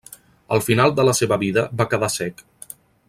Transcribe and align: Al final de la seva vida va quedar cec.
Al 0.55 0.61
final 0.67 0.95
de 0.99 1.05
la 1.07 1.13
seva 1.19 1.39
vida 1.43 1.67
va 1.83 1.87
quedar 1.93 2.11
cec. 2.17 2.43